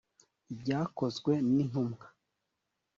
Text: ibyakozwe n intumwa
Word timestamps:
ibyakozwe 0.53 1.31
n 1.47 1.51
intumwa 1.63 2.05